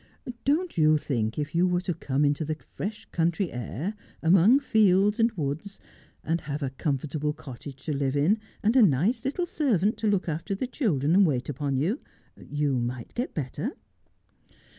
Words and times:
Don't 0.45 0.79
you 0.79 0.97
think 0.97 1.37
if 1.37 1.53
you 1.53 1.67
were 1.67 1.81
to 1.81 1.93
come 1.93 2.25
into 2.25 2.43
the 2.43 2.55
fresh 2.55 3.07
count' 3.11 3.37
v 3.37 3.51
air, 3.51 3.93
among 4.23 4.59
fields 4.59 5.19
and 5.19 5.31
woods, 5.33 5.79
and 6.23 6.41
have 6.41 6.63
a 6.63 6.71
comfortable 6.71 7.33
cottag' 7.33 7.77
to 7.83 7.93
live 7.93 8.15
in, 8.15 8.39
and 8.63 8.75
a 8.75 8.81
nice 8.81 9.23
little 9.23 9.45
servant 9.45 9.97
to 9.97 10.07
look 10.07 10.27
after 10.27 10.55
the 10.55 10.65
children 10.65 11.13
and 11.13 11.27
wait 11.27 11.49
upon 11.49 11.77
you, 11.77 11.99
you 12.51 12.79
might 12.79 13.13
get 13.13 13.35
better 13.35 13.73